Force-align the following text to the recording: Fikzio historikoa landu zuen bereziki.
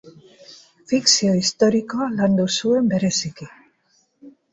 Fikzio 0.91 1.33
historikoa 1.39 2.07
landu 2.21 2.47
zuen 2.61 2.89
bereziki. 2.95 3.49